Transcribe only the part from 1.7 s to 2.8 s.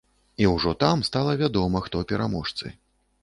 хто пераможцы.